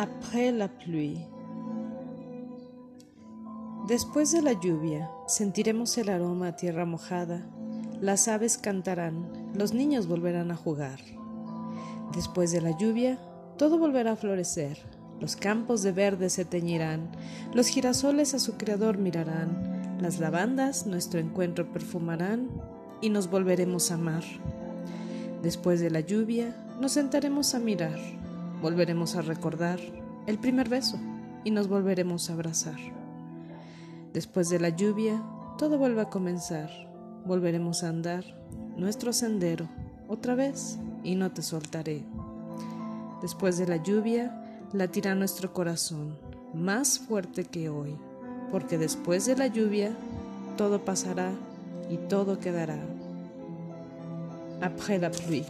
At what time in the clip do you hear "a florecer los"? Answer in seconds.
14.12-15.36